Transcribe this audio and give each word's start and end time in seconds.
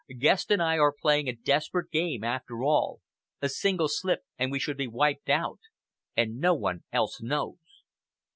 Guest 0.17 0.49
and 0.49 0.63
I 0.63 0.79
are 0.79 0.91
playing 0.91 1.27
a 1.29 1.35
desperate 1.35 1.91
game 1.91 2.23
after 2.23 2.63
all 2.63 3.01
a 3.39 3.47
single 3.47 3.87
slip 3.87 4.21
and 4.35 4.51
we 4.51 4.57
should 4.57 4.75
be 4.77 4.87
wiped 4.87 5.29
out. 5.29 5.59
And 6.17 6.39
no 6.39 6.55
one 6.55 6.83
else 6.91 7.21
knows." 7.21 7.83